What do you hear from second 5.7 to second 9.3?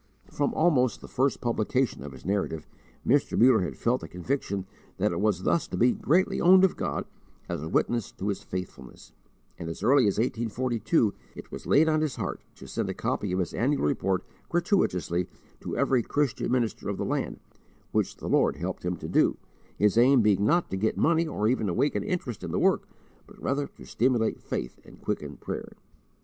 be greatly owned of God as a witness to His faithfulness;